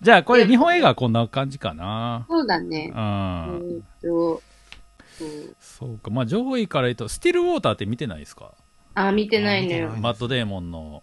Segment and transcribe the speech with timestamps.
[0.00, 2.24] じゃあ、これ日本映画はこんな感じかな。
[2.28, 2.92] そうだね。
[2.94, 3.00] うえん。
[3.00, 4.42] ーっと、
[5.18, 6.10] そうそうか。
[6.10, 8.52] まあ、上位から言うと、スティルウォーターって見てないですか？
[8.94, 10.00] あ、見てないのよあ見てない。
[10.02, 11.02] マット・デーモンの。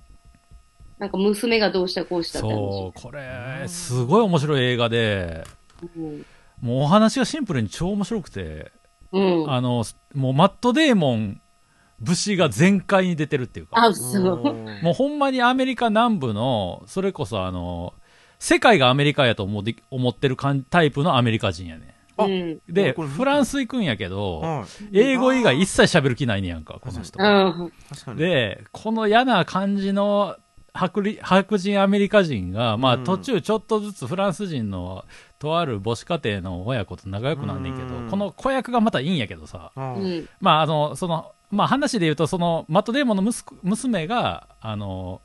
[0.97, 5.43] なんか娘がどうしたこうしたって話そう、これ、すごい面白い映画で、
[5.97, 6.25] うん。
[6.61, 8.71] もうお話がシンプルに超面白くて、
[9.11, 9.51] うん。
[9.51, 11.41] あの、もうマット・デーモン、
[12.03, 14.53] 節が全開に出てるっていうか、あ、そう。
[14.81, 17.93] もうほんまにアメリカ南部の、それこそあの、
[18.39, 21.95] 世界がアメリカやと思って思ってるかんタイプのアメリカ人やね。
[22.23, 22.59] ん。
[22.67, 24.97] で、フランス行くんやけど、はい。
[24.97, 27.19] 英語以外一切喋る気ないねやんか、この人。
[28.15, 30.37] で、この嫌な感じの
[30.75, 35.05] 白り白人アメリカ人が、まあうん途中ちょっとずつフランス人の
[35.39, 39.71] とある母子家庭の親子と仲良くなんねんけど、うんこの子役がまたいいんやけどさ。
[40.41, 45.21] まああの、その、まあ話で言うと、その、マットデーモンの息子娘が、あの、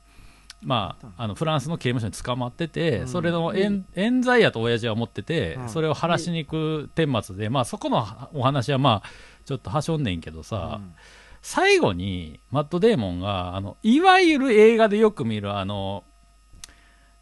[0.63, 3.09] まあ、あのフランスの刑務所に捕まってて、うん。
[3.09, 9.09] それの冤冤罪やと親父は思ってて、うんそれを晴らしに行く顛末で、まあそこのお話はまあ、
[9.45, 10.95] ちょっとはしょんねんけどさ、うん。
[11.43, 16.05] 最後にマット・デーモンがあのいわゆる映画でよく見るあの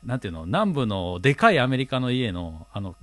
[0.05, 2.97] なんていうの南部のでかいアメリカの家のあの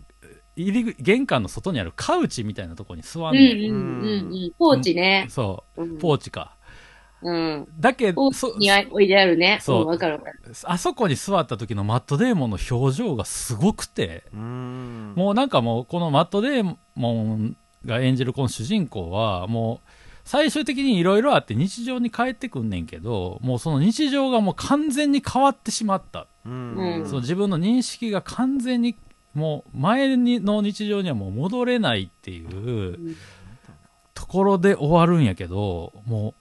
[0.55, 4.51] 入り玄関の外にあるカウチみたいなところに座んうんねん、うんうんうん。
[4.57, 5.27] ポーチね。
[5.29, 6.55] そううんポーチか
[7.21, 7.67] うん。
[7.79, 9.59] だけポどそに置いてあるね。
[9.61, 10.39] そううんわかるわかる。
[10.63, 15.13] あそこに座った時のマット・デーモンの表情がすごくてうーん。
[15.15, 19.89] もうなんかもうこのマット・デーモンが演じるこの主人公はもう
[20.23, 28.95] 最終的にいろいろあって日常に帰ってくんねんけどもうその日常がもう完全に変わってしまった、うんうんその自分の認識が完全に
[29.35, 33.15] もう前にの日常にはもう戻れないっていう
[34.13, 36.33] ところで終わるんやけどもう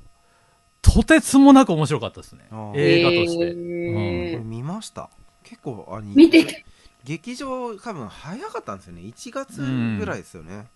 [0.81, 5.11] とてつもなく面白かったですね映画として、へーこれ見ました？
[5.43, 6.65] 結構、あ見てて。
[7.05, 9.03] 劇場多分早かったんですよね。
[9.03, 9.61] 1月
[9.99, 10.67] ぐらいですよね。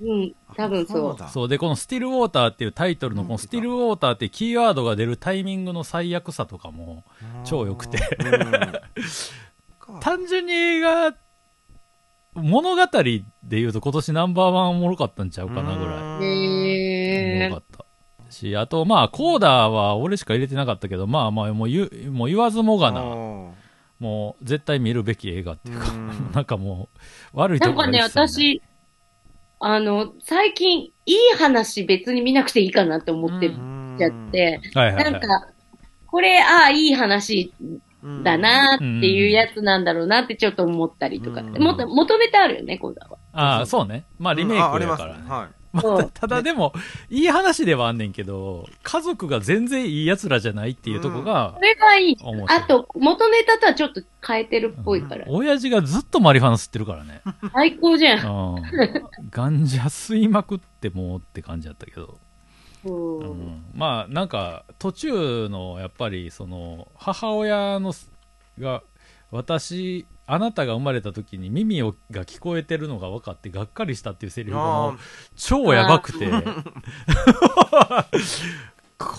[0.00, 0.34] うん。
[0.56, 1.16] 多分そう。
[1.16, 7.04] だそうでこの「スティルウォーター」っていうタイトルのこの「スティルウォーター」ってキーワードが出るタイミングの最悪さとかも
[7.44, 7.98] 超良くて
[9.88, 11.12] うん 単純に映画
[12.36, 15.96] 物語で言うと今年ナンバーワンおもろかったんちゃうかなぐらい。
[17.36, 17.86] おもろかっ
[18.26, 23.00] たしあとまあコーダーは俺しか入れてなかったけどまあまあもう言うもう言わずもがな
[23.98, 26.30] もう絶対見るべき映画っていうかうん。
[26.32, 26.88] なんかも
[27.34, 28.62] う悪いところなんかね、私、
[29.58, 35.12] あの、最近、いい話別に見なくていいかなって思ってちゃって、はいはいはい。
[35.12, 35.28] なんか、
[36.06, 37.52] これ、ああ、いい話
[38.22, 41.40] だなっていうやつなんだろうなってちょっと思ったりとか。
[41.40, 43.18] うんもっと、元ネタあるよね、コーダは。
[43.32, 46.72] ああそうねまあリメイクやからねはまあそうただでも、
[47.10, 52.16] いい話ではあんねんけど、家族が全然いい奴らじゃないっていうとこがそ、れがいい。
[52.48, 55.26] あと、元ネタとはちょっと変えてるっぽいから。
[55.28, 57.20] 親父がずっとマリファナ吸ってるからね。
[57.52, 58.14] 最高じゃ。
[58.14, 58.62] うんん。
[59.30, 62.18] ガンジャ吸いまくってもうって感じだったけど。
[62.86, 63.64] うん。
[63.74, 67.92] まあ、なんか、途中の、やっぱり、その、母親の、
[68.58, 68.82] が、
[69.30, 74.96] 私、あなたが生まれた時に耳をが聞こえてるのが分かってがっかりしたっていうセリフが
[75.36, 76.28] 超やばくて
[78.98, 79.14] こ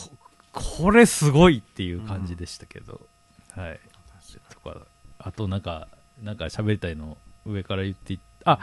[0.51, 3.07] これすごいっていう感じでしたけど、
[3.51, 3.79] はい
[4.53, 4.81] とか
[5.17, 5.87] あとなんか
[6.21, 8.59] なんか喋りたいの上から言っていあ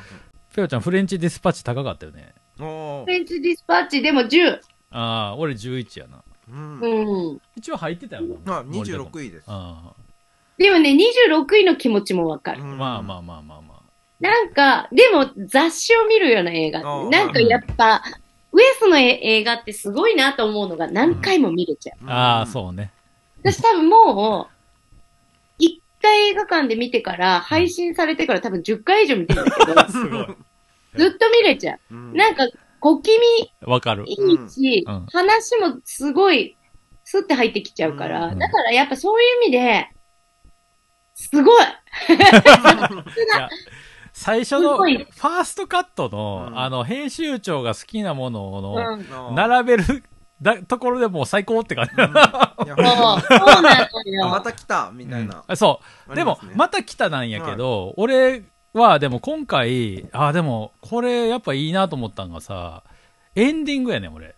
[0.55, 4.61] ペオちゃんフレンチディスパッチ高かったよねフレンチディスパッチでも10。
[4.95, 6.23] ああ俺11やな。
[6.49, 6.81] うん。
[6.81, 7.41] うん。
[7.57, 8.59] 一応入ってたよな。
[8.59, 9.45] あ26位です。
[9.49, 9.93] あ
[10.57, 12.63] でもね、26位の気持ちもわかる。
[12.63, 13.83] あまあまあまあまあまあ。
[14.21, 16.81] なんか、でも雑誌を見るような映画。
[16.81, 17.11] あー。
[17.11, 18.03] なんかやっぱ、
[18.53, 22.09] ウエスの映画ってすごいなと思うのが何回も見れちゃう。
[22.09, 22.93] ああそうね。
[23.43, 24.55] 私多分もう、
[25.59, 30.27] 一回映画館で見てから、配信されてから多分10回以上見てるんだけど、 すごい。
[30.97, 31.95] ずっと見れちゃう。
[31.95, 32.15] う。
[32.15, 32.47] なんか、
[32.85, 34.05] 小気味わかる。
[34.07, 34.17] いい
[34.51, 35.07] し、うん。
[35.07, 36.59] 話もすごい、
[37.05, 38.39] スッて入ってきちゃうから、うん。
[38.39, 39.89] だからやっぱそういう意味で、
[41.15, 41.63] すごい。
[41.63, 41.67] い
[43.39, 43.49] や
[44.13, 44.99] 最初のフすごい。
[44.99, 46.59] ァーストカットの、うん。
[46.59, 48.97] あの編集長が好きなものの、う
[49.33, 49.35] ん。
[49.35, 50.05] な並べる
[50.43, 54.29] だところでもう最高って感じ、そう、そうなのよ。
[54.29, 55.43] また来たみたいな。
[55.47, 55.81] あそ
[56.11, 56.15] う。
[56.15, 62.83] でもまた来たなんやけど、俺はでも今回あでもこれやっぱいいなと思ったんがさ
[63.35, 64.35] エンディングやねん俺。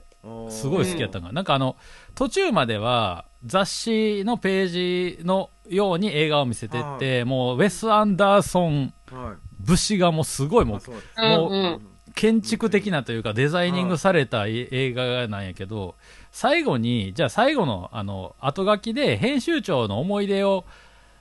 [0.50, 1.76] すごい好きやったんが、なんかあの
[2.16, 9.64] 途中までは雑誌のページのように映画を見せてって、もうウェス・アンダーソンはい。
[9.64, 10.90] 節がもうすごいもう
[11.20, 11.86] もううん。
[12.14, 15.96] 建築的なというかデザイニングされたい映画なんやけど
[16.32, 20.64] 最後に、じゃあ最後の、あの、後書きで編集長の思い出を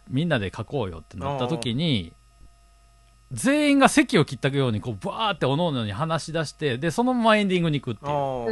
[0.09, 2.13] みんなで書こうよってなった時に、
[3.35, 8.05] 全員が席を切ったように、こう、バーっておのおのに話し出して、で、そのままエンディングに行くって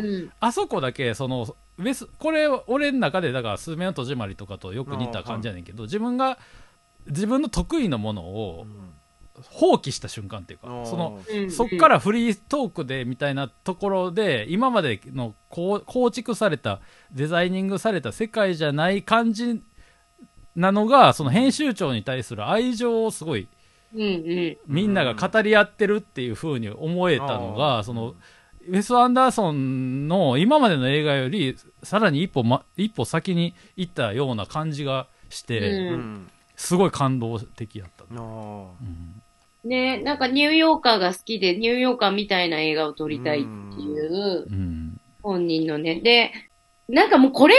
[0.08, 0.32] いう。
[0.40, 6.38] あそこだけ、その、ウェス、これ、俺の中で、だから、すめの戸締まりとかとよく似た感じやねんけど、自分が、
[7.08, 8.68] 自分の得意なものを
[9.50, 11.52] 放棄した瞬間っていうか、その、うん。
[11.52, 16.82] そっからフリートークでみたいなところで、今までの構築された、
[17.14, 19.62] デザイニングされた世界じゃない感じ
[20.56, 23.48] なのが、その編集長に対する愛情をすごい。
[23.94, 27.84] みんなが語り合ってるっていう風に思えたのが、うん。
[27.84, 28.16] その、
[28.68, 35.92] ウェス・アンダーソンの今までの映画より、さらに一歩、ま、一歩先に行ったような感じがして、
[36.56, 38.06] すごい感動的やった。
[38.10, 38.68] うん。
[39.66, 43.48] ねなんかニューヨーカーが好きで、ニューヨーカーみたいな映画を撮りたいって
[43.82, 45.00] いううん。
[45.22, 46.02] 本人のね。
[46.02, 46.32] で、
[46.90, 47.56] なんかもうこれ、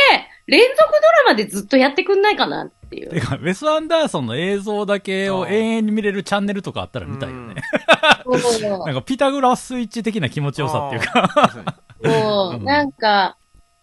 [0.47, 3.11] 連続ドラマでずっとやってくんないかなっていう。
[3.11, 7.55] てか、ウェス・アンダーソンの映像だけを永遠に見れるチャンネルとかあったら見たいよね。
[8.85, 12.59] なんかピタゴラスイッチ的な気持ちよさっていうか。
[12.63, 13.37] なんか、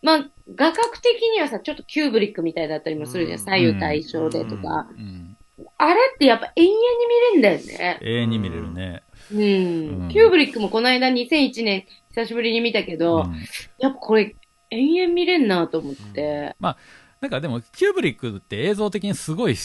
[0.03, 3.39] まあ、画角的にはさ、ちょっとキューブリックみたいだったりもするじゃん。
[3.39, 4.87] うん左右対称でとか。
[4.91, 5.37] うん、
[5.77, 7.99] あれってやっぱ永遠に見れるんだよね。
[8.01, 9.03] 永遠に見れるね。
[9.31, 9.39] うん。
[9.39, 13.35] うんキューブリックもこの間2001年久しぶりに見たけど、うん
[13.79, 14.35] やっぱこれ
[14.71, 16.55] 延々見れんなと思って。
[16.59, 19.55] なんかでも、キューブリックって映像的にすごい、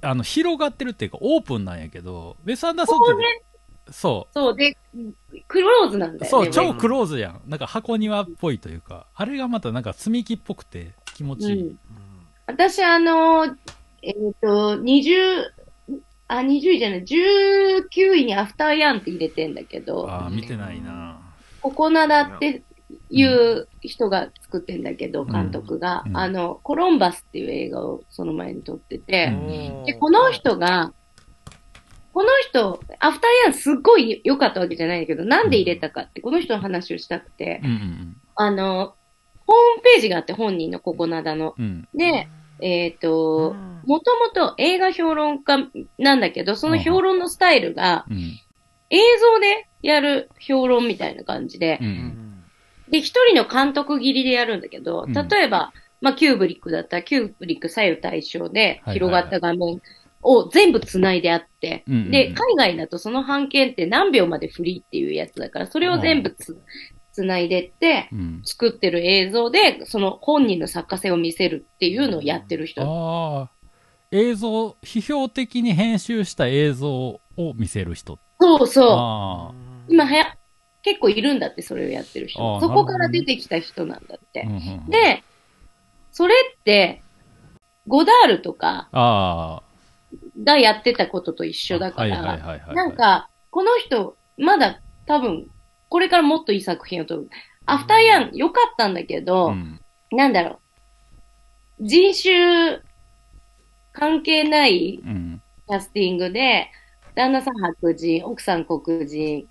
[0.00, 3.26] あの、広がってるっていうか、オープンなんやけど、ウェス・アンダーソンって、こうね、
[3.92, 4.76] そそう、で、
[5.46, 6.46] クローズなんう、だよね。
[6.46, 7.42] そう、超もクローズやん。
[7.46, 11.68] なんか箱庭っぽいというか、あれがまたなんか積み木っぽくて気持ちいい。
[11.68, 11.78] うん。
[12.46, 13.44] 私、あの、
[14.02, 15.44] えっ、と、20、
[16.28, 21.20] あ、20位じゃない、19位にアフターヤンって入れてんだけど、ああ、見てないな。
[21.60, 22.62] ココナダって
[23.10, 26.16] いう人が作ってんだけど、うん監督が、うん。
[26.16, 29.84] あの、コロンバスっていう映画をその前に撮ってて、うん。
[29.84, 30.92] で、この人が、
[32.12, 37.62] この人、アフターヤンすっごい良かったわけじゃないんだけど、なんで入れたかって、この人の話をしたくて、
[38.34, 38.94] あの、
[39.46, 41.54] ホームページがあって、本人のココナダの。
[41.94, 42.28] で、
[42.60, 43.54] えっ、と、
[43.86, 45.68] もともと映画評論家
[45.98, 48.40] なんだけど、その評論のスタイルがうん。
[48.90, 51.84] 映像でやる評論みたいな感じでう、。
[51.84, 52.19] うんん
[52.90, 59.80] で、一人の監督切りでやるんだけど、うん例えば、まあ、キューブリックだったら、キューブリック左右対称ではい広がった画面
[60.22, 66.58] を全部繋いであって、うんうんうんで、海外だとその半径って何秒までフリーっていうやつだから、それを全部つ、
[67.12, 68.42] 繋いでって、うん。
[68.44, 72.82] 作ってる映像で、その本人の作家性を見せるっていうのをやってる人。
[72.82, 73.50] ああ、
[74.10, 77.20] 映像、批評的に編集した映像を
[77.56, 78.18] 見せる人。
[78.40, 78.88] そうそう。
[78.90, 79.52] あ
[79.88, 80.36] 今はや、
[80.82, 82.58] 結構いるんだって、それをやってるあ人。
[82.58, 84.48] ーそこから出てきた人なんだってあ。。
[84.48, 85.22] うんうんうん、で、
[86.12, 87.02] それって、
[87.86, 89.62] ゴダールとかあ
[90.44, 91.76] がやってたことと一あ。
[91.76, 92.36] 緒だから。
[92.74, 95.50] なん、か、この人、まだ多分、
[95.88, 97.28] これからもっといい作品を撮る。
[97.66, 99.80] アフターヤン良かったんだけど、うん。
[100.12, 100.60] なんだろ
[101.78, 101.86] う。
[101.86, 102.80] 人種
[103.92, 105.42] 関係ないうん。
[105.68, 106.68] キャスティングで、
[107.14, 109.48] 旦那さん白人、奥さん黒人、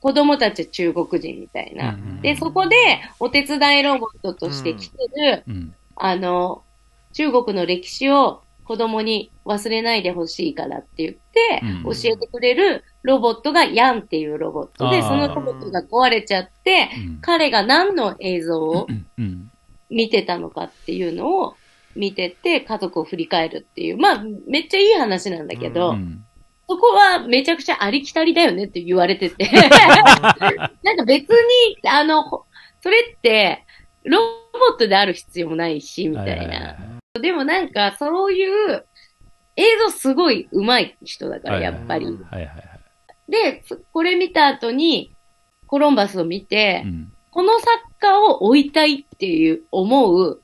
[0.00, 1.94] 子供たちは中国人みたいな。
[1.94, 2.76] うんうんで、そこで
[3.20, 5.74] お手伝いロボットとして来てる、うん。
[5.94, 6.62] あの、
[7.12, 19.50] 中国の歴史を子供に忘れないでほしいからって言って、うん教えてくれるロボットがヤンっていうロボットで、そのロボットが壊れちゃって、うん彼が何の映像をうんうん。
[19.88, 21.54] 見てたのかっていうのを
[21.94, 23.98] 見てて、家族を振り返るっていう。
[23.98, 26.25] まあ、めっちゃいい話なんだけど、うん
[26.68, 29.48] そこはめちゃくちゃありきたりだよねって言われてて。
[30.82, 32.44] なんか別に、あの、ほ
[32.80, 33.64] それって、
[34.04, 34.18] ロ
[34.52, 36.76] ボットである必要もないし、みたいな。
[37.20, 38.84] でもなんか、そういう、
[39.56, 42.06] 映像すごい上手い人だから、はいやっぱり。
[43.28, 45.14] で、そこれ見た後に、
[45.66, 47.12] コロンバスを見て、うん。
[47.30, 47.68] この作
[48.00, 50.42] 家を追いたいっていう思う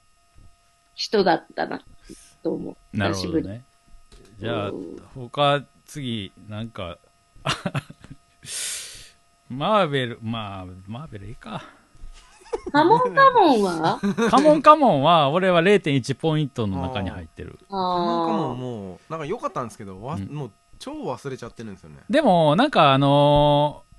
[0.95, 1.83] 人だったな、
[2.43, 2.97] と思う。
[2.97, 3.43] なる久しぶり。
[3.45, 3.65] ほどね。
[4.39, 6.97] じゃあうん、他、次、なんか、
[9.51, 11.63] マーベル、まあ、マーベルいいか。
[12.73, 14.01] カモンカモンは？
[14.31, 17.51] カモンカモンは、俺は0.1ポイントの中に入ってる。
[17.51, 20.27] なんかもうあもうなんか良かったんですけどわうん。
[20.35, 21.99] もう超忘れちゃってるんですよね。
[22.09, 23.93] でも、なんかあのー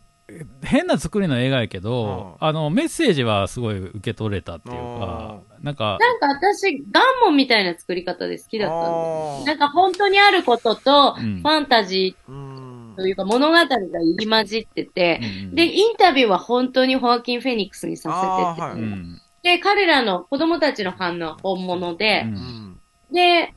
[0.63, 18.22] 変な作りの映画やけど、あの、メッセージはすごい受け取れたっていうか、なんかあ。、なんか私、ガンモンみたいな作り方で好きだったんだよあーなんか本当にあることと、うんファンタジうんーというか物語が入り混じってて、うんうんで、インタビューは本当にホアキン・フェニックスにさせて
[18.55, 19.22] て、あーはいうん。
[19.41, 22.79] で、彼らの子供たちの反応は本物でう、うんん。
[23.12, 23.53] で、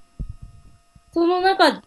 [1.13, 1.83] その中、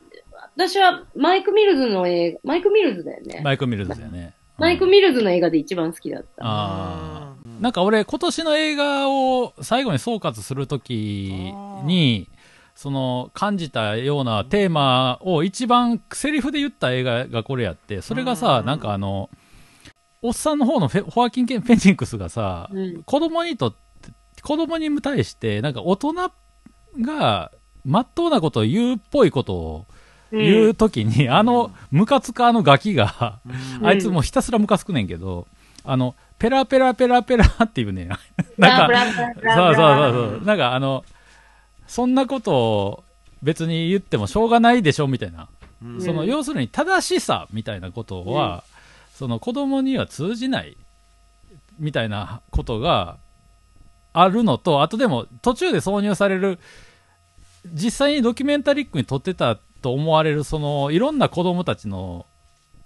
[0.56, 3.42] 私はマイク・ミルズの映画、マイク・ミルズだよね。
[3.44, 4.34] マイク・ミルズだよね。
[4.58, 6.28] マイク・うんミルズの映画で一番好きだった。
[6.40, 7.19] あうん
[7.60, 12.30] なんか俺、今年の映画を最後に総括するときに、
[12.80, 18.66] その感じたようなテーマを一番セリフで言った映画がこれやって、それがさ、うん。
[18.66, 19.30] なんかあの、
[20.22, 23.04] おっさんの方のフェホアキン・フェニックスがさ、うん。
[23.04, 24.12] 子供にとって、
[24.42, 26.14] 子供に対して、なんか大人
[27.02, 27.52] が、
[27.84, 29.86] まっとうなことを言うっぽいことを
[30.32, 33.42] 言うときに、あの、ムカつくあのガキが、
[33.80, 33.88] うん。
[33.88, 35.48] あいつもうひたすらムカつくねんけど、
[35.92, 38.08] あの、ペラペラペラペラっていうね、
[38.58, 39.06] なんか、
[39.42, 41.04] そうそうそうそう、なんかあの、
[41.88, 43.04] そんなことを
[43.42, 45.50] 別に言ってもしょうがないでしょみたいな、
[45.84, 46.02] うん。
[46.02, 48.64] その要するに正しさみたいなことは、
[49.16, 50.78] その子供には通じない
[51.80, 53.18] みたいなことが
[54.14, 56.60] あるのと、あとでも途中で挿入される、
[57.74, 62.28] 実際にドキュメンタリックに撮ってたと思われる、そのいろんな子供たちの、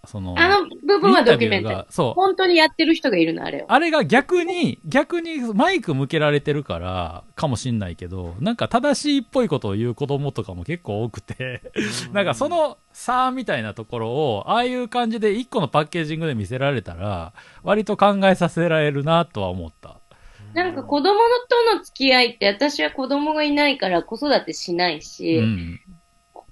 [0.06, 1.88] その、あの部分はドキュメンタリーインタビューが。
[1.90, 2.14] そう。
[2.14, 3.66] 本当にやってる人がいるの、あれを。
[3.70, 11.72] あれが逆に、逆にマイク向けられてるから、かもしんないけど、なんか正しいっぽいことを言う子供とかも結構多くて、
[12.12, 17.32] なんかその差みたいなところを、ああいう感じで一個のパッケージングで見せられたら、
[17.64, 20.02] 割と考えさせられるなとは思った。
[20.54, 21.20] なんか子供
[21.50, 25.80] との付き合いって私は子供がいないから子育てしないし、うん。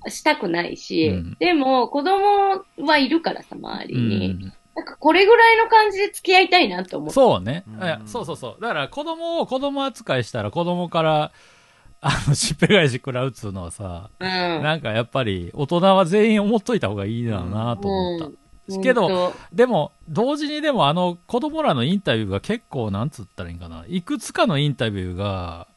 [0.07, 4.27] したくないし、うんでも子供はいるからさ、周りうに。
[4.33, 7.13] ん、なんかこれぐらいの感じで付き合いたいなと思って。
[7.13, 8.61] そうね、うんそうそうそう。
[8.61, 11.31] だから子供を子供扱いしたら子供から、
[12.03, 14.27] あの、しっぺ返し食らうっつうのはさ、うん。
[14.27, 18.25] なんかやっぱり大人は全員思っといた方がいいだろうなと思った。
[18.25, 18.37] うん
[18.81, 23.83] けどでも、同時にでもあの子供らのインタビューが結構、なんつったらいいんかな。
[23.87, 25.67] いくつかのインタビューが、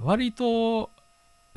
[0.00, 0.90] 割と、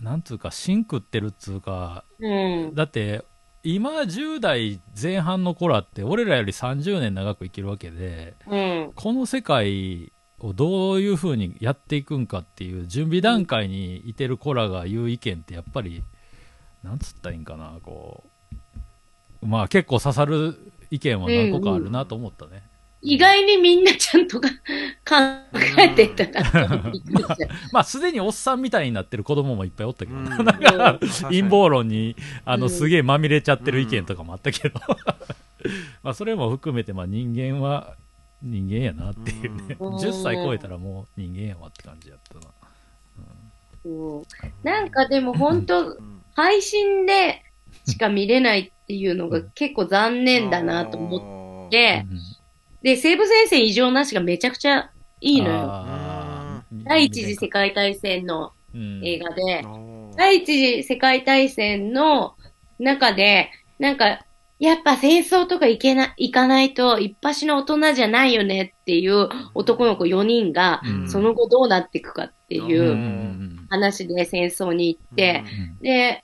[0.02, 2.76] なんつうか、シンクってるっつうか、うん。
[2.76, 3.26] だって、
[3.64, 8.92] 今10代前半の子らって、俺らより30年長く生きるわけで、うん。
[8.96, 16.04] この世界をどういう風にやっていくんかっていう準備段階にいてる子らが言う意見ってやっぱり、
[16.84, 18.24] なんつったらいいんかな、こ
[19.42, 22.69] う、まあ結構刺さる意見は何個かあるなと思ったね。
[23.02, 25.16] 意外にみんなちゃんとか考
[25.78, 26.92] えてたな。
[27.72, 30.26] まあすでにおっさんみたいになってる子供もいっぱいおったけど、うん。
[30.26, 32.70] なんか陰謀論にあのうん。
[32.70, 34.80] すげえまみれちゃってる意見とかもあったけど、
[36.04, 37.96] まあそれも含めてまあ人間は
[38.42, 39.96] 人間やなっていうね、うん。
[39.96, 42.42] 10歳超えたらもう人間やわって感じやったな。
[43.82, 46.22] そうなんかでも本当うん。
[46.36, 47.44] 配信で
[47.86, 52.20] しか見れないっていうのが結構残念だなと思って、うん
[52.82, 56.64] で、西部戦線異常なしがめちゃくちゃいいのよ。
[56.86, 59.02] 第一次世界大戦のうん。
[59.04, 60.12] 映画で、うん。
[60.16, 62.36] 第一次世界大戦の
[62.78, 64.26] 中で、なんか、
[64.60, 71.10] やっぱ戦争とか行けな、行かないと一発の大人じゃないよねっていう男の子4人が、うん。
[71.10, 75.44] その後どうなっていくかっていう話で戦争に行って、
[75.78, 75.80] うん。
[75.80, 76.24] で、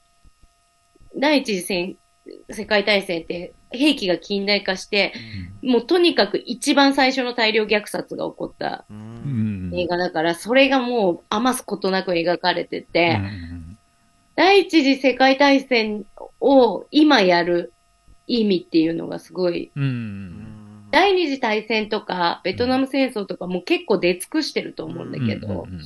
[1.18, 1.98] 第一次戦
[2.50, 5.14] 世界大戦って兵器が近代化して、
[5.62, 8.98] もうとにかく一番最初の大量虐殺が起こったうん。
[8.98, 9.02] う
[9.32, 13.78] ん映画だから、それがもう余すことなく描かれてて、うん。
[14.36, 16.06] 第一次世界大戦
[16.40, 17.74] を今やる
[18.28, 19.84] 意味っていうのがすごい、うん。
[19.84, 20.56] ううんん
[20.92, 25.82] 第二次大戦とかベトナム戦争とかも結構出尽くしてると思うんだけど、うんうん。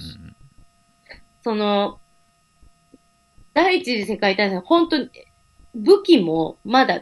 [1.41, 1.99] その、
[3.53, 5.09] 第一次世界大戦、本当に
[5.73, 7.01] 武器もまだ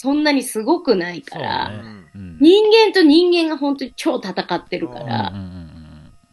[0.00, 1.82] そんなにすごくないから、ね。
[2.14, 2.38] うん。
[2.40, 5.32] 人間と人間が本当に超戦ってるから、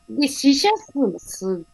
[0.08, 1.66] で、死者数もすっ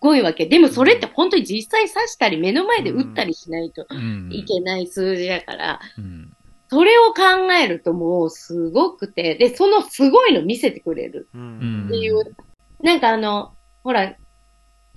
[0.00, 0.46] ごいわけ。
[0.46, 3.86] でもそれって本当に実際刺したり目の前で撃ったりしないと
[4.30, 6.32] いけない数字だから、うん。
[6.70, 7.22] それを考
[7.62, 11.84] えるともうすごくて、で、そのすごいの見せてくれるうん。
[11.88, 12.34] っていう、
[12.82, 14.16] なんかあの、ほら、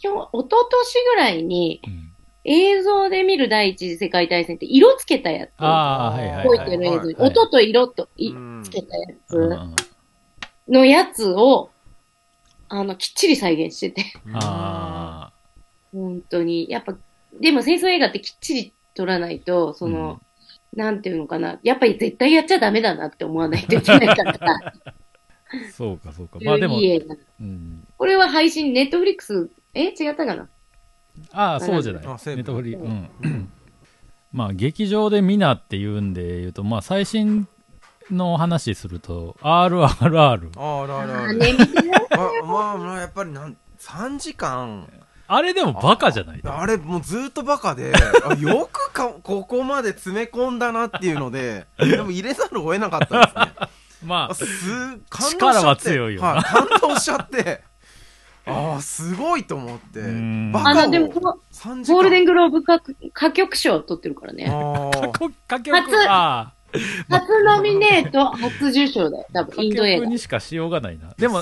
[0.01, 1.96] 今日、一昨年ぐらいにうん
[2.49, 5.51] 映像で見る第一次世界大戦って色つけたやつ。
[5.57, 6.57] ああ、はいはいはい。
[6.57, 7.13] 覚えてる映像に。
[7.15, 11.69] はい音と色というんつけたやうんつのやつを、
[12.69, 14.13] あの、きっちり再現してて。
[14.33, 15.31] あ
[15.91, 16.69] 本当に。
[16.69, 16.95] やっぱ、
[17.39, 20.21] でも戦争映画ってきっちり撮らないと、その、
[20.73, 21.59] なんていうのかな。
[21.63, 24.73] やっぱり絶対やっちゃダメだなって思わないといけないから
[25.73, 26.39] そうかそうか。
[26.41, 29.87] まあでもい、い映画うんこれは配信、ネットフリックス、え？
[29.89, 30.49] 違ったかな？
[31.31, 32.03] ああ、そうじゃない。
[32.03, 33.09] ネットフリ、うん。
[33.21, 33.51] うん。
[34.33, 37.47] まあ、劇場で見なっていうんで言うと、まあ、最新
[38.11, 40.51] の話すると、RRR。
[40.57, 41.05] ああらあ
[42.43, 44.87] ままあまあやっぱりなん3時間。
[45.29, 47.91] あれでもバカじゃないあれもうずっとバカで
[48.23, 53.67] あよくか ここまで詰め込んだなっていうのででも入れざるを得なかったですね。
[54.05, 54.45] まあす
[55.09, 56.27] 力は強いよな。
[56.35, 57.61] はい、感動しちゃって
[58.77, 64.45] ああすごいと思ってうんバカをあの、でも、この3時間ゴールデングローブ歌歌曲賞を取ってるからね。
[65.47, 66.53] 歌曲、初あ
[67.09, 69.25] 初ノミネート、初受賞だよ。
[69.33, 70.05] 多あ、分、インド映画。
[70.05, 71.13] にしかしようがないな。
[71.17, 71.41] でも、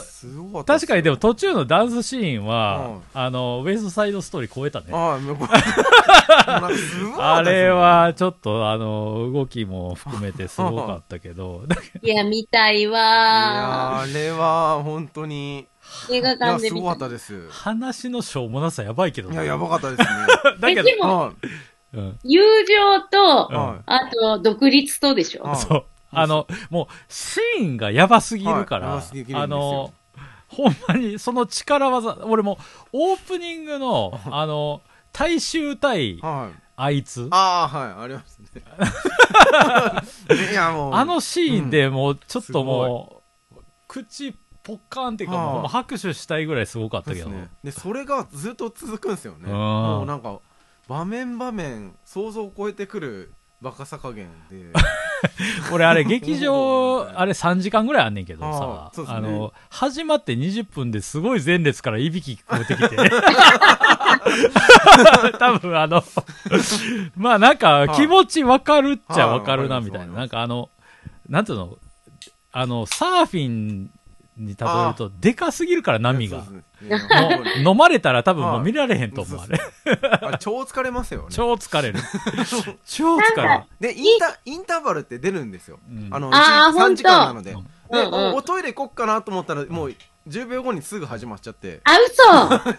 [0.65, 4.88] 確かにでも途中のダンスシーンうはん、あの、ウエストサイドストーリー超えたね。
[4.92, 5.20] あ
[7.18, 11.63] あれはちょっと、あの、動きも含めてすごかったけど、
[12.04, 15.75] いや、見たいいやわーあれは本当にー。
[16.10, 16.84] 映画いや館です見た。
[16.84, 17.50] ごかったです。
[17.50, 19.36] 話のしょうもなさやばいけどね。
[19.36, 20.08] いややばかったですね。
[20.60, 21.36] だけえでもはい
[21.96, 25.44] ど、友情と、あと、独立とでしょ。
[25.44, 25.86] はいそう。
[26.12, 29.02] あの、もう、シーンがやばすぎるから、
[29.34, 29.94] あの、
[30.48, 32.58] ほんまに、その力技、俺も、
[32.94, 36.60] オープニングの、あの、大衆対はい。
[36.78, 38.48] あいつ、ああはいありますね。
[40.52, 40.94] いやもう。
[40.94, 43.22] あのシーンでもう、ちょっとも
[43.56, 47.50] う、口、ポッカーンっていうか、はあもう拍手したいぐらいすごかったけど、ね。
[47.63, 49.39] でそれがずっと続くんですよね。
[49.45, 49.51] うん。
[49.51, 50.39] もうなんか
[50.89, 53.31] 場面場面想像を超えてくる
[53.62, 54.65] バカさ加減で。
[55.72, 62.95] 俺あれ劇場、 あれ3時間ぐらいあんねんけどあさあ、の、始まって20分ですごい前列からいびき聞こえてきて。
[65.38, 66.03] 多分あの、
[67.15, 69.86] まあなんか気持ちわかるっちゃわかるなはい。
[69.86, 70.13] みたいな。
[70.13, 70.69] なんかあの、
[71.29, 71.77] なんていうの、
[72.51, 73.91] あの、サーフィン
[74.38, 76.44] に例えるとでかすぎるから波が。
[77.65, 79.60] 飲まれたら多分もう見られへんと思う、あれ。
[80.39, 81.27] 超疲れますよね。
[81.32, 82.00] 超疲れる。
[82.86, 83.63] 超疲れる。
[83.80, 85.80] でインタインターバルって出るんですよ。
[85.89, 86.10] うん。
[86.12, 87.51] あのあー3時間なので。
[87.51, 87.63] うん。
[87.92, 89.96] でおおトイレ行こっかなと思ったらもう
[90.27, 91.82] 10秒後にすぐ始まっちゃって。
[91.84, 91.92] あ、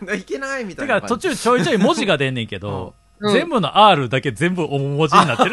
[0.00, 0.14] 嘘。
[0.14, 1.28] いけないみたてかいな感じ。
[1.28, 5.50] 途中ちょいちょい文字が出んねんけど、うん全部の R だけ全部大文字になってる。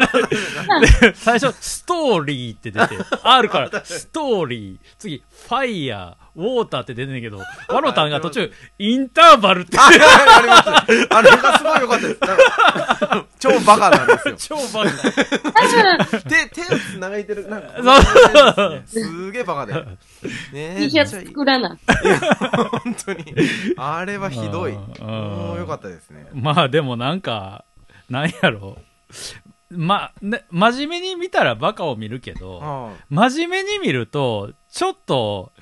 [1.10, 10.68] で最初、ストーリーって出て、R からストーリー、次、ファイヤー、ウォーターって出てんねんけど、ワロタンが途中、インターバルって、あ、あります。
[11.10, 13.23] あれがすごい良かったです。
[13.44, 14.36] 超バカなんですよ。
[14.56, 16.20] 超バカ。
[16.20, 17.48] 手、手を繋いでる。
[17.48, 19.74] なんか、そうすげえバカで。
[19.74, 19.86] ね
[20.52, 21.76] え T シャツ作らな。
[22.84, 23.34] 本当に。
[23.76, 24.72] あれはひどい。
[24.72, 26.26] うんもう良かったですね。
[26.32, 27.64] まあでもなんか、
[28.08, 28.78] なんやろ。
[29.70, 35.52] まあ、ね、真面目に見たらバカを見るけど、は真面目に見ると、ちょっと、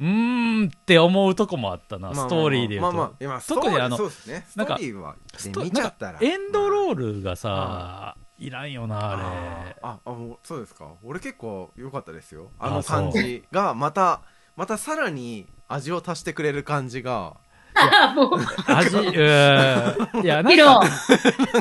[0.00, 2.92] うーんって思うとこもあったな、いストーリーで言うと。
[2.92, 4.44] まあまあ、今、特にあのそうですね。
[4.48, 9.76] ストなんかエンドローールがさ、いらんよな、あれ。
[9.82, 10.92] あ、あ、もう、そうですか。
[11.02, 12.50] 俺結構良かったですよ。
[12.58, 14.22] ああの感じが、また、
[14.56, 17.36] またさらに味を足してくれる感じが、
[17.74, 18.30] あ もう、
[18.66, 20.22] 味、うーん。
[20.24, 20.82] いや、なんか、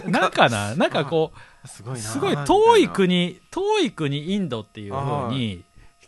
[0.06, 1.34] なんかな、なんかこ
[1.66, 5.64] すごいなう、すごい遠いな国、遠い国インドっていう風に、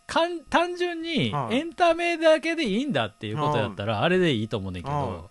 [0.10, 1.58] かん単純にはい。
[1.58, 5.30] エンタメだけでいいんだっていうことやったら、あれでいいと思うねんけど、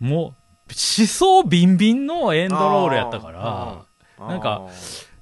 [0.00, 4.68] もう、思想ビンビンのエンドロールやったから、あーなんか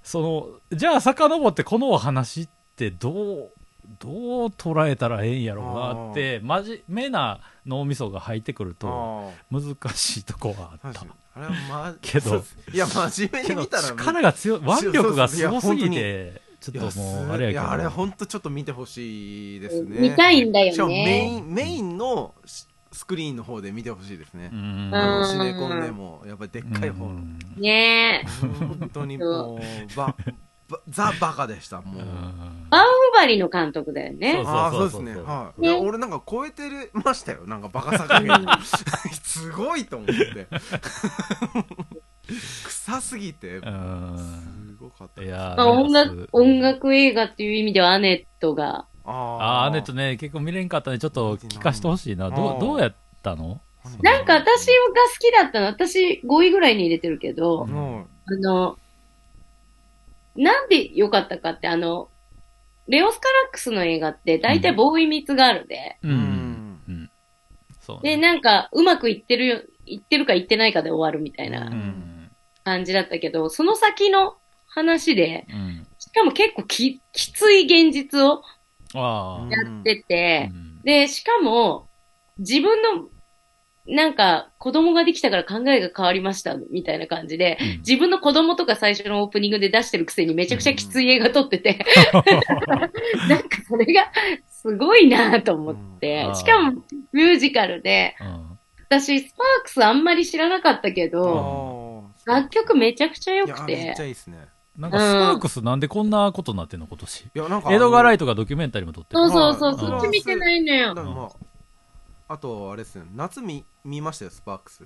[0.03, 3.53] その、じゃあ遡ってこのお話ってどう、
[3.99, 5.67] どう捉えたらええんやろう
[6.05, 11.01] なって、真面目な脳みそが入ってくるあと、ー難しいとこはあった。
[11.01, 11.11] 確かに。
[11.35, 12.57] あれはまけどそうです。
[12.75, 17.51] いや真面目けどに見たら力が強い、腕力がすごすぎいて、ちょっともう、すあれやけど。
[17.51, 20.01] いやあれ本当ちょっと見てほしいですね。
[20.01, 20.73] 見たいんだよね。
[20.73, 24.51] しかもメインメインのススクリーンの方で見てほしいですね。
[24.51, 27.09] シネコンでもやっぱりでっかい方
[27.57, 28.25] ね。
[28.25, 28.27] え。
[28.61, 29.61] 本当にもう
[29.97, 30.15] ば
[30.69, 32.05] ばザ・バカでしたもう、
[32.71, 34.33] バンフバリの監督だよね。
[34.35, 35.17] そうああそうですね。
[35.17, 35.81] はい、いやね。
[35.81, 37.47] 俺なんか超えてましたよ。
[37.47, 38.31] なんかバカさ加減
[39.23, 40.49] すごいと思って。
[42.65, 43.57] 臭すぎて。
[43.59, 44.62] うすん。
[44.83, 45.23] ごかった。
[45.23, 52.31] いやまあ、音楽なんか、音楽映画っていう意味ではアネットが、あー、ネットね、結構見れんかったんで、ちょっと聞かしてほしいな。
[52.31, 53.61] どう、どうやったの？
[54.03, 54.49] なんか私が好
[55.19, 58.77] きだったの、私5位ぐらいに入れてるけど、もあの、
[60.37, 62.09] なんで良かったかって、あの、
[62.89, 66.15] レオスカラックスの映画って大体ボーイ密があるで、ううん。
[66.15, 66.81] ん。
[66.89, 67.11] うん。
[67.81, 68.23] そうで、ね。
[68.23, 72.31] なんかうまくいってるよ、いってるかいってないかで終わるみたいなうん。
[72.65, 74.37] 感じだったけど、その先の
[74.75, 75.87] 話で、うん。
[75.99, 78.43] しかも結構き、きつい現実を。
[78.95, 80.83] やってて、うん。
[80.83, 81.89] で、しかも、
[82.39, 83.09] 自分の
[83.87, 87.79] なんか、子供ができたから考えが変わりました、みたいな感じで、うん。
[87.79, 91.85] 自分の子供とか最初のオープニングで出してるくせにめちゃくちゃきつい映画撮ってて、
[93.29, 94.13] なんかそれが
[94.49, 96.27] すごいなと思って。
[96.29, 96.83] うん、しかも
[97.13, 98.59] ミュージカルで、うん。
[98.89, 102.31] 私スパークスあんまり知らなかったけあど、ー。
[102.31, 104.47] 楽曲めちゃくちゃ良くいや、めっちゃて、いいっすね。
[104.83, 107.21] なんかスパークスなんでこんなことになってんの今年？
[107.23, 107.73] いや、なんか。
[107.73, 109.29] エドガー・ライトトがドキュメンタリーも撮ってる。
[109.31, 110.95] そうそうそう、うんそっち見てないのよ。
[110.95, 111.31] ま
[112.29, 114.85] あ、あと、あれですね、夏見、見ましたよ、スパークス。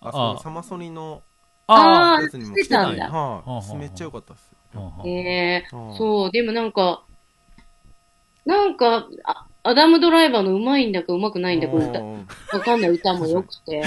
[0.00, 1.22] あ、あそのサマソニの
[1.66, 3.76] ああやつにもしてたんだはい。
[3.76, 4.50] めっちゃ良かったっす。
[5.04, 7.02] ええうんそう、でもなんか、
[8.44, 13.82] なんか、あアダムドライバーの上手いんだか上手くないんだか歌、うんわかんない歌も良くて、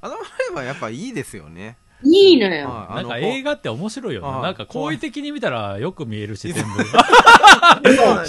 [0.00, 0.14] あの
[0.48, 1.78] 前はやっぱいいですよね。
[2.02, 2.68] いいのよ。
[2.68, 4.28] はいなんか映画って面白いよな。
[4.28, 6.70] はいなんか好意的に見たらよく見えるし、全部。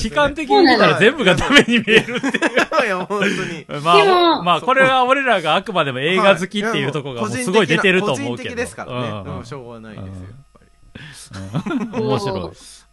[0.04, 2.42] 悲観的に見たら全部がダメに見えるってい
[2.84, 2.86] う。
[2.86, 3.66] いや、本当に。
[3.82, 8.30] までもあ、まあ、これは俺らがあくまでも映画好きっていうところがもうすごい出てると思うけど。
[8.30, 9.32] 個人的ですからね。
[9.38, 12.00] うんしょうがないですよ、やっぱり。
[12.00, 12.42] うん面白い。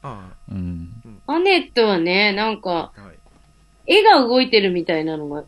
[0.02, 0.90] はうん。
[1.26, 3.00] アネットはね、なんか、い。
[3.00, 3.18] はい。
[3.86, 5.44] 絵が動いてるみたいなのが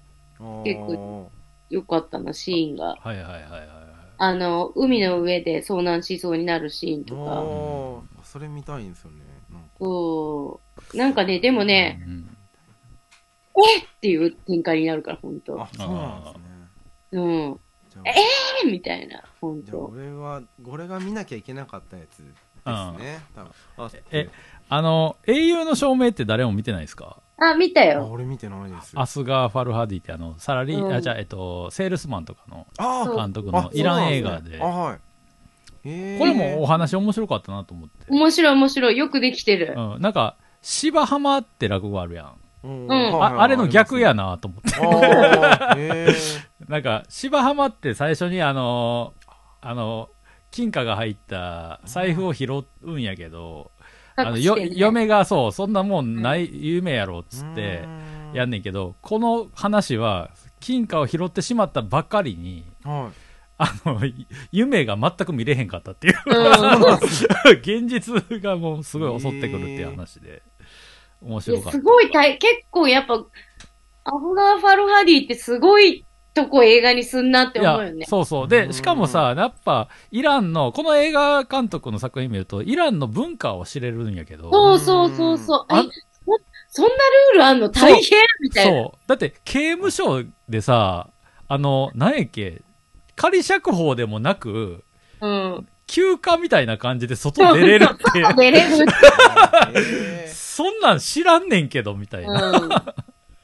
[0.65, 1.31] 結構構
[1.71, 2.97] 良かったな、シーンが。
[2.97, 3.84] はいはいはいはい。
[4.19, 7.21] あの、海の上で遭難しそうになるシーンとか。
[7.43, 9.19] おーそれ見たいんですよね。
[9.51, 10.61] なんかそ
[10.93, 10.97] う。
[10.97, 12.37] なんかね、でもね、うん
[13.57, 16.41] えっっていう展開になるから、ほんとあ。、そうなんですね。
[17.13, 17.61] うん。
[17.91, 19.85] じゃあえーみたいな、ほんじゃあと。
[19.93, 22.25] 俺は、俺が見なきゃいけなかったやつです
[22.99, 23.23] ね。
[23.35, 24.29] 多分あえ、
[24.69, 27.19] あの、英雄の証明って誰も見てないですか？
[27.37, 28.09] あ、見たあよ。
[28.11, 28.93] 俺見てないです。
[28.95, 32.67] アスガー・ファルハディってあの、サラリー、うんあ、じゃあ、えっと、セールスマンとかの
[33.17, 34.99] 監督あのイラン映画で、あ、はい。
[35.87, 38.07] えーこれもお話面白かったなと思って。
[38.09, 38.97] 面白い面白い。
[38.97, 39.75] よくできてる。
[39.77, 42.35] うん、なんか、芝浜って落語あるやん。
[42.63, 44.15] うんうんああれの逆や。
[44.15, 44.77] なと思って。
[44.77, 46.15] あーへー
[46.71, 49.13] なんか、芝浜って最初にあの、
[49.61, 50.09] あの、
[50.51, 53.71] 金貨が入った財布を拾うんやけど、
[54.17, 58.33] あの、 よ、嫁がそう、そんなもんない、夢やろっつってう、ん。
[58.35, 63.25] やんねんけど、この話は、金貨を拾ってしまったばかりに、はい。
[63.57, 67.55] あの、い夢が全く見れへんかったっていう、うん。
[67.61, 70.43] 現実がもうすごい襲ってくるっていう話で、
[71.23, 71.69] 面い白かった。
[71.69, 71.81] やす。
[71.81, 78.07] ごい大、結構やっぱ、アフガー・ファルハディってすごいとこ映画にすんなって思うよね。
[78.07, 78.45] そうそう。
[78.47, 85.67] うで、んしかもさ、やっぱ、イランの、この映画監督の作品見ると、イランの文化を知れるんやけど、そうそうそうそう。
[85.69, 85.91] あえそ
[86.77, 88.73] そんなルールあんの大変みたいな。
[88.83, 88.99] そう。
[89.07, 91.09] だって、刑務所でさ、
[91.47, 92.63] あの、何やっけ、
[93.15, 94.83] 仮釈放でもなく、
[95.21, 95.67] うん。
[95.87, 98.87] 休暇みたいな感じで外出れるって、出れる。
[99.75, 102.51] え そんなん知らんねんけど、みたいな。
[102.51, 102.69] うん。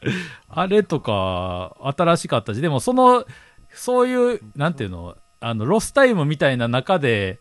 [0.49, 3.25] あれとか、新しかったし、でもその、
[3.71, 7.41] そういう、なんていうの、あの、ロスタイムみたいな中で、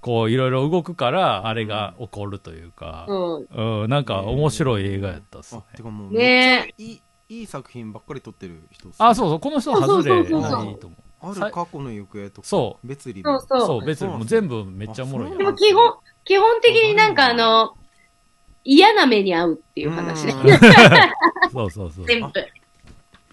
[0.00, 3.82] こう、いろいろ動くから、あれが起こるというか、うん。
[3.82, 5.76] うん、なんか面白い映画やったっすねあ、。
[5.76, 7.02] てかもう、ねめっちゃいい、
[7.40, 11.02] いい作品ばっかり撮ってる人っすねあ、そうそう、この人は外れないと思う。
[11.20, 12.48] ある過去の行方とか。。
[12.48, 17.74] そう別リそうそうそう、別にもう全部めっちゃおもろいでも基本、基本的になんかあの、
[18.70, 20.34] 嫌な目に遭うっていう話ね。
[21.50, 22.04] そうそうそう。
[22.06, 22.32] 全部。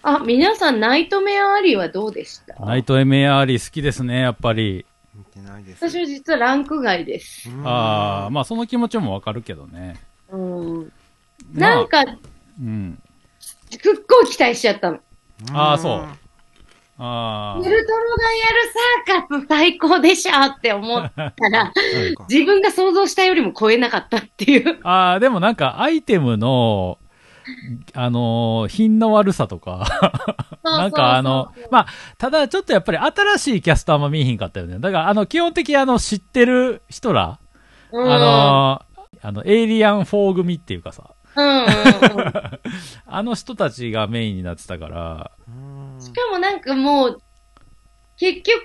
[0.02, 2.54] あ、皆さん、ナイトメア・アリーはどうでした？
[2.64, 4.86] ナイトメア・アリー好きですね、やっぱり。
[5.14, 5.90] 見てないです。
[5.90, 7.50] 私は実はランク外です。
[7.50, 10.00] うんああ、まあその気持ちもわかるけどね。
[10.30, 10.92] うん。
[11.52, 12.98] まあなんか、うん。
[13.38, 15.00] すっごい期待しちゃったの。
[15.52, 16.25] あーそう
[16.98, 18.46] あウルトロがや
[19.18, 21.72] るサーカス最高でしょって思ったら、
[22.30, 24.78] 自分が想像したよりも超えなかったっていう。
[24.82, 24.88] あ。
[24.88, 26.98] ああ、でもなんかアイテムの、
[27.94, 29.86] あのー品の悪さとか、
[30.64, 31.86] なんかあの、まあ、
[32.18, 34.78] ただちょっとやっぱり新しいキャストあんま見えひんかったよね。
[34.78, 37.38] だからあの、基本的にあの、知ってる人ら、
[37.92, 38.86] うん、あのー
[39.22, 41.66] あの、エイリアン4組っていうかさ、うんうんうん。
[43.06, 47.22] あの人たちがメインになってたから、うんしかもなんかもう、
[48.18, 48.62] 結局、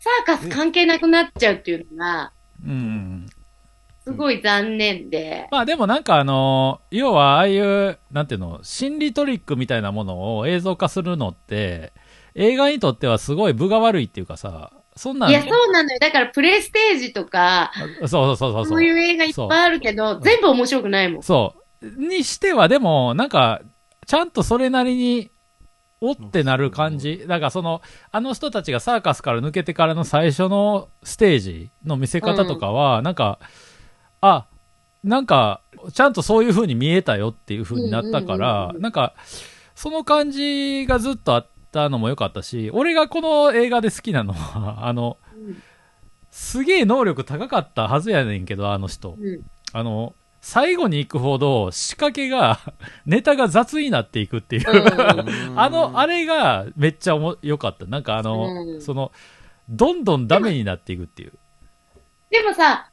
[0.00, 2.32] サーカス関係なくなっちゃうっていうのが、
[2.64, 3.26] うん。
[4.04, 5.48] すごい残念で。
[5.50, 11.92] まあでもなんかあのー要はああいう、なんていうの、心理トリックみたいなものを映像化するのって、
[12.36, 15.98] 映画にとってはすごい分が悪いっていうかさ、そんなん、いや、そうなのよ。
[15.98, 18.66] だから、プレイステージとか、そうそうそうそう。
[18.66, 21.22] そういう映画いっぱいあるけど、全部面白くないもん。
[21.22, 21.86] そう。
[22.00, 23.60] にしては、でも、なんか、
[24.06, 25.30] ちゃんとそれなりに、
[26.00, 27.24] おってなる感じ。
[27.26, 33.38] だからその、あの人たちがサーカスから抜けてからの最初のステージの見せ方とかは、なんか、
[34.20, 34.46] あ、
[35.02, 39.14] なんか、ちゃんとそういう風に見えたよっていう風になったから、うんうんうんうんなんか、
[39.74, 45.62] その感じがずっとあったのも良かったし、俺がこの映画で好きなのは、あの、うん
[46.36, 49.16] すげえ能力高かったはずやねんけど、あの人。
[49.18, 49.40] うん。
[49.72, 50.14] あの、
[50.48, 52.60] 最後に行くほど仕掛けが、
[53.04, 54.70] ネタが雑になっていくっていう。
[54.70, 57.84] うん あの、あれがめっちゃおも良かった。
[57.86, 59.10] なんかあの、うんその、
[59.68, 61.32] どんどんダメになっていくっていう。
[62.30, 62.92] でもさ、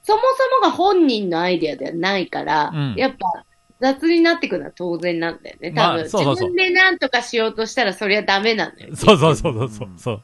[0.00, 0.22] そも
[0.62, 3.44] そもが本人のアイデアではないから、うんやっぱ
[3.78, 5.72] 雑になってくのは当然なんだよね。
[5.72, 8.96] 多分、まあそうそうそう自分で何とかしようとしたらそりゃダメなんだよ。
[8.96, 10.22] そうそうそうそうそう。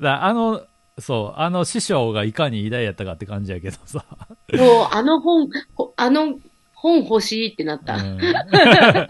[0.00, 0.62] だあの、
[1.00, 4.04] そう、あの師匠がいかに偉大やったかって感じやけどさ。
[4.52, 6.38] もう、あの本、ほあの
[6.74, 7.96] 本欲しいってなった。
[7.96, 8.18] うん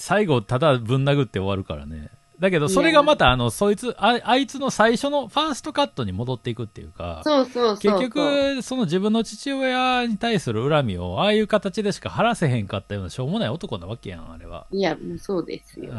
[0.00, 2.10] 最後、ただぶん殴って終わるからね。
[2.38, 7.92] だけど、それがまた、あの、そいつあ、あいつの最初のファーストカットに戻っていくっていうか、そうそうそう。
[7.98, 14.66] 結局、その自分の父親に対する恨みを、ああいう形でしか晴らせへんかったようなしょうもない男なわけやん、あれは。
[14.70, 15.86] いや、そうですうん。
[15.88, 15.92] よ。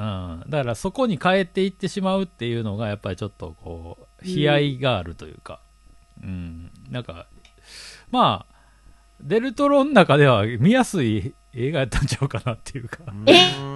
[0.47, 5.61] だから、そこに帰っていってしまうっていうのが、やっぱりちょっと、こう、悲哀があるというか、
[6.23, 6.71] うん。
[6.89, 7.27] なんか、
[8.11, 8.55] まあ、
[9.21, 12.99] デルトロの中では見やすい映画やったんちゃうかなっていうか。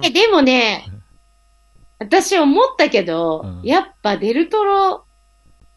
[0.02, 0.86] え、でもね、
[1.98, 3.62] 私思ったけど、うん。
[3.62, 5.04] やっぱデルトロ、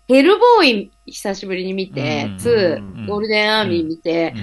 [0.07, 2.35] ヘルボーイ久しぶりに見て、うん。
[2.37, 3.05] 2、うん。
[3.07, 4.33] ゴールデンアーミー見て、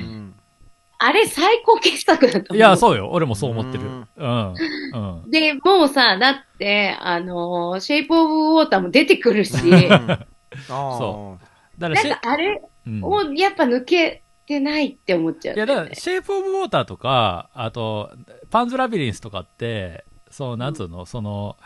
[0.99, 2.57] あれ最高傑作だと思う。
[2.57, 3.11] いや、そうよ。
[3.11, 3.85] 俺もそう思ってる。
[3.85, 4.27] ううん。
[4.27, 4.55] ん。
[5.25, 5.31] うん。
[5.31, 9.55] で、もうさ、だって、あのーシェイプオブウォーターも出てくるし、
[10.09, 10.27] あ
[10.69, 11.39] そ
[11.79, 13.05] だからなんシェかあれうん。
[13.05, 18.11] をやっぱ抜けてないって思っちゃう、いや、だから、シェイプオブウォーターとか、あと、
[18.51, 21.57] パンズラビリンスとかって、そう、なんつうの、その、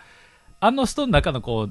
[0.60, 1.68] あの人の中のこ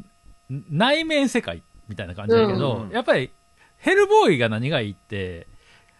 [0.49, 2.89] う、ん内面世界みたいな感じだけど、うん。
[2.91, 3.31] やっぱり、
[3.77, 5.47] ヘルボーイが何がいいって、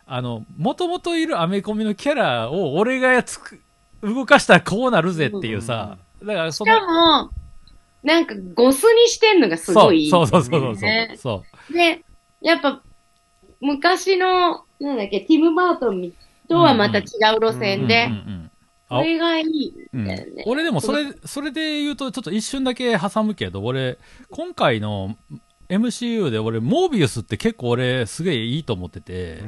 [0.07, 3.59] あの、もともといるアメコミのキャラを俺がやつく、
[4.01, 7.31] 動かしたらこうなるぜっていうさ、だからそしかの、も、
[8.03, 11.73] なんかゴスにしてんのがすごいいい、そうそうそうそうそう、ねそう。
[11.73, 12.05] で、
[12.41, 12.81] やっぱ、
[13.59, 16.11] 昔の、なんだっけ、ティム・バートン
[16.47, 17.05] とはまた違う
[17.41, 18.51] 路線で、うんうんうん。
[18.89, 20.07] あこれがいいうん。
[20.45, 23.97] 俺でもそれ、それで言うとちょっと一瞬だけ挟むけど、俺、
[24.29, 25.17] 今回の
[25.69, 29.43] MCU で俺、モービウスって結構俺すげえいいと思ってて、で、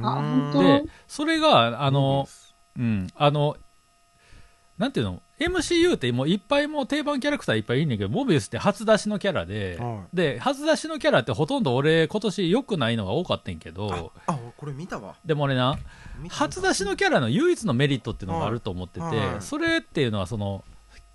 [1.06, 2.28] それが、あの、
[2.76, 3.56] うん、あの、
[4.76, 15.16] なんていうの ?MCU ってもういっぱいもう定番キャラクターいっぱいいんねんけど、モービウスって初出しのキャラで、はで、初出しのキャラってほとんど俺今年良くないのが多かったんやけあど、あ、これ見たわ。
[15.24, 15.78] でも俺な、
[16.28, 19.16] 初出しのキャラの唯一のメリットっていうのがあると思ってて、はい。
[19.18, 19.42] はい。
[19.42, 20.64] それっていうのはその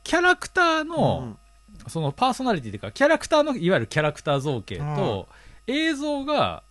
[0.03, 1.37] キャラクターの、
[1.87, 5.27] そのパーソナリティというかキャラクターのいわゆるキャラクター造形と、
[5.67, 6.63] 映像が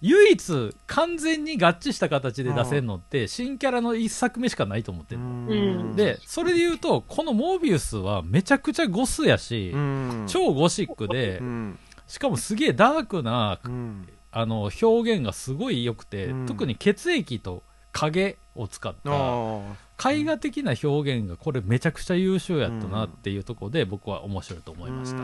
[0.00, 5.96] 唯一完全に合致した形で出せるのって、新キャラの一作目しかないと思ってる、うん。
[5.96, 11.78] でそれで言うとこのモービウスはめちゃくちゃゴスやし、うん、超ゴシックで、うん。
[12.06, 14.08] しかもすげえダークなうん。
[14.32, 16.46] あの表現がすごい良くて、うん。
[16.46, 19.60] 特に血液と影を使ったあ
[20.02, 25.18] 絵画的な表現がこれめちゃくちゃ優秀やったなっていうところで僕は面白いと思あいました、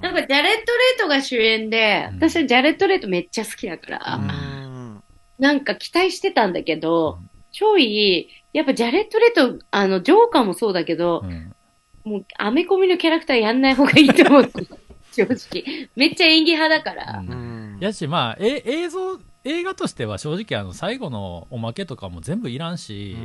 [0.00, 2.16] なんかジャレット・レートが主演で、うん。
[2.16, 5.02] 私はジャレット・レートめっちゃ好きだから、うん。
[5.38, 7.30] なんか期待してたんだけど、うん。
[7.52, 11.52] ちょい、やっぱジャレット・レート、あの、ジョーカーもそうだけど、うん。
[12.04, 14.66] もうアメコミのキャラクターやんない方がいいと思って、
[15.12, 15.88] 正直。
[15.96, 17.22] めっちゃ演技派だから。
[17.80, 23.16] やしまあえ映像映画としては正直あの最後のおまけとかも全部いらんし、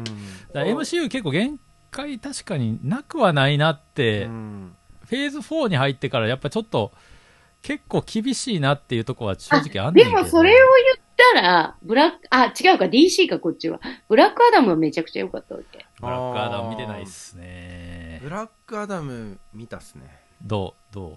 [0.54, 0.62] うん。
[0.62, 4.76] MCU 結構限界確かになくはないなって、うん。
[5.06, 6.92] フェーズ4に入ってからやっぱちょっと
[7.62, 10.18] 結構厳しいなっていうところは正直あんねんけど。
[10.18, 13.80] でもそれを言ったら、ブラック、あ、違うか、DC か、こっちは。
[14.10, 15.86] ブラックアダムはめちゃくちゃ良かったわけ。
[16.00, 18.20] ブラックアダム見てないっすね。
[18.24, 20.22] ブラックアダム見たっすね。
[20.42, 20.94] どう？
[20.96, 21.16] どう？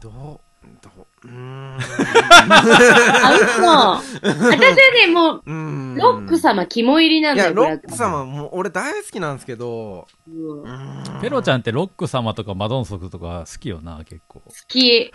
[0.00, 0.40] どう？
[0.82, 0.90] ど
[1.24, 1.28] う？
[1.28, 1.78] うーん。
[2.50, 3.52] あ、嘘。
[4.22, 4.58] 私は
[5.06, 5.94] ね、もう、うん。
[5.96, 10.06] ロック様肝入りなんいやだよ、ロック様もう俺大好きなんですけど。
[10.28, 10.64] うん。
[10.64, 14.42] 好ペロちゃんってロック様とかマドンソクとか好きよな結構。
[14.68, 15.10] き。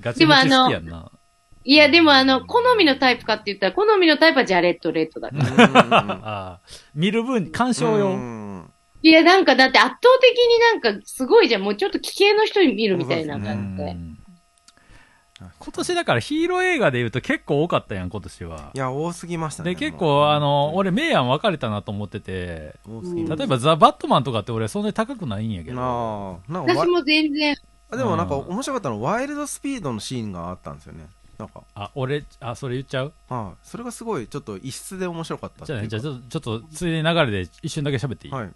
[0.00, 1.10] ガチムチ好きやんな。
[1.62, 5.42] いや、でもあの、好みのタイプかって言ったら、好みのタイプはジャレット・レッドだから。
[5.44, 5.92] うん。
[5.92, 6.60] ああ
[6.94, 8.72] 見る分鑑賞用、うん
[9.02, 11.62] いや、なんかだって圧倒的になんかすごいじゃん。
[11.62, 13.90] もうちょっと奇形の人に見るみたいな感じで。
[13.90, 14.16] うん。
[15.58, 18.72] 今年だからヒーロー映画で言うと結構多かったやん今年は。
[18.74, 19.70] いや多すぎましたね。
[19.70, 22.74] で結も構うあの俺明暗分かれたなと思ってて。
[22.86, 23.36] 多すぎました。
[23.36, 26.40] 例えばザ・バットマンとかって俺そんなに高くないんやけど。
[26.46, 27.56] 私も全然、
[27.90, 28.48] あでもなんかうん。
[28.48, 31.06] 面白かったのはワイルドスピードのシーンがあったんですよね。
[31.38, 31.62] なんか。
[31.74, 33.12] あ俺あそれ言っちゃう？
[33.30, 33.66] はい。
[33.66, 38.44] それがすごいちょっと異質で面白かったじゃじゃあちょっとちょっとついでに流れで一瞬だけ喋っていい、はい。
[38.44, 38.54] うん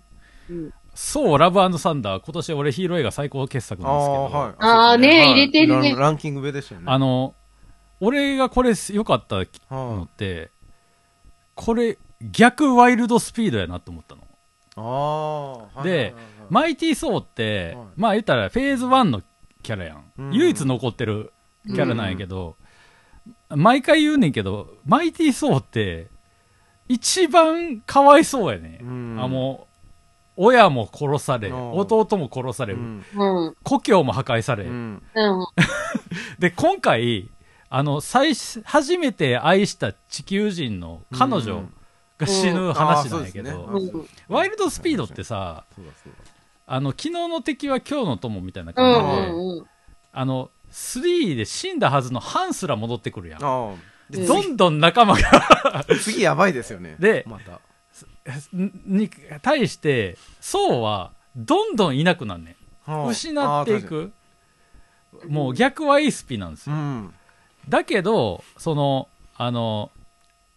[0.94, 4.54] そう、ラブサンダー、今年俺ヒーロー映画最高傑作あなんですけど、あ、はい。
[4.58, 5.08] あーね。
[5.08, 5.30] はい。
[5.32, 5.90] 入れてるね。
[5.90, 6.86] ランランキング上でしたよね。
[6.88, 7.34] あの、
[8.00, 9.36] 俺がこれ良かった
[9.70, 10.50] のはって、
[11.54, 11.98] これ
[12.32, 14.22] 逆ワイルドスピードやなと思ったの。
[15.76, 15.98] い、あではい。
[15.98, 17.86] はいはいマイティー・ソーって、はい。
[17.96, 19.22] まあ言ったらフェーズ1の
[19.62, 20.04] キャラやん。
[20.18, 20.34] うん。
[20.34, 21.32] 唯一残ってる
[21.66, 22.56] キャラなんやけど、
[23.48, 26.08] 毎回言うねんけど、マイティー・ソーって、
[26.88, 28.78] 一番かわいそうやね。
[28.82, 29.18] うん。
[29.18, 29.73] あ、もう、
[30.36, 33.04] 親も殺され、うん弟も殺される、うん。
[33.14, 33.54] うん。
[33.62, 35.02] 故郷も破壊され、うん。
[35.14, 35.46] うん。
[36.38, 37.30] で、今回、
[37.70, 41.64] あの、最初、初めて愛した地球人の彼女
[42.18, 43.92] が死ぬ話なんやけど、うんね
[44.28, 45.64] ワイルドスピードってさ、
[46.66, 49.68] あの、昨日の敵は今日の友みたいなう感じで。
[50.12, 53.40] あの、3で死んだはずのハンすら戻ってくるやん。
[53.40, 56.96] どんどん仲間が次やばいですよね。
[56.98, 57.60] でまた。
[58.52, 59.10] に
[59.42, 62.90] 対して、ソウはどんどんいなくなんねん。
[62.90, 63.82] はあ失ってい。
[63.82, 64.12] く。
[65.28, 66.76] もう逆はイースピなんですよ。
[66.76, 67.14] うん。
[67.68, 69.90] だけど、その、あの、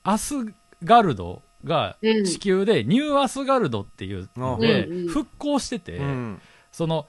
[0.03, 0.35] アス
[0.83, 6.41] ガルドがうん地球でニューアスガルドっていうので復興してて、うん。
[6.71, 7.07] その、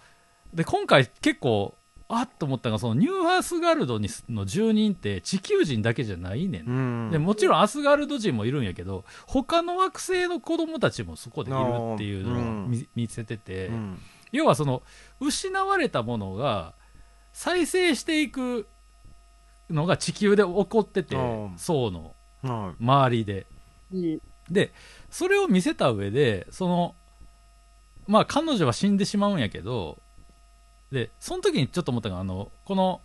[0.55, 1.75] で、今回結構、
[2.11, 6.67] あっと思ったのが、そのニューアスガルドにの住人って地球人だけじゃないねん。
[6.67, 7.11] うん。
[7.11, 11.61] でもちろんアスガルド人もいるんやけど、他の惑星の子供たちもそこでいる
[11.95, 13.99] っていうのを見,、見せてて、うん、
[14.33, 14.83] 要はその、
[15.21, 16.75] 失われたものが
[17.35, 18.67] 再生していく
[19.69, 23.47] のが地球で起こっててうん、層のは周りで。
[23.93, 24.21] うん。
[24.51, 24.73] で、
[25.11, 26.95] それを見せた上で、その、
[28.07, 29.99] まあ彼女は死んでしまうんやけど、
[30.93, 33.01] で、その時にちょっと思ったのが、あの、この、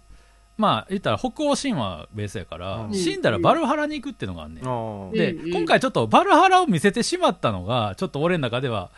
[0.56, 8.92] まあ言ったら北欧神話ベースやから、うん死んだらバルハラに行くっていうのがあんねうんうん今回ちょっとバルハラを見せてしまったのが、ちょっと俺の中では、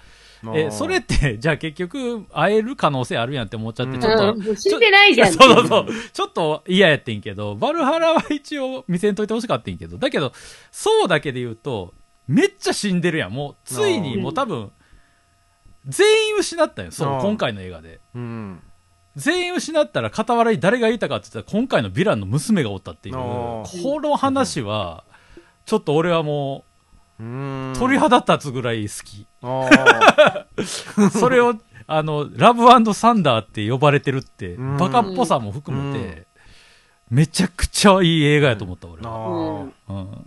[0.46, 0.52] あ。
[0.58, 5.34] え、それって、 じゃあ結局会える可能性あるやんって思っちゃって、うんちょっと、うんでないじゃん。
[5.34, 5.88] そうそうそう。
[6.12, 10.34] ちょっと嫌やってんけど、バルハラは一応見せんといてほしかったんけど、だけど、
[10.72, 11.94] そうだけで言うと、
[12.28, 13.32] めっちゃ死んでるやん。
[13.32, 14.72] もう、ついにもう多分、
[15.88, 16.92] 全員失ったよ。
[16.92, 18.00] そうう、ん今回の映画で。
[18.14, 18.60] うん。
[19.16, 25.04] 全員失ったら傍らに誰がいたかって言ったら、今回のヴィランの娘がおったっていう、あこーの話は、
[25.66, 26.64] ちょっと俺はも
[27.20, 27.24] う
[27.78, 29.26] 鳥肌立つぐらい好き。
[29.42, 30.46] あ
[31.12, 31.56] それを、
[31.88, 36.28] あの、ラブサンダーって呼ばれてるって、うんバカっぽさも含めて、
[37.10, 39.10] めちゃくちゃいい映画やと思った、俺あ。
[39.10, 39.68] は。
[39.88, 40.26] あうん。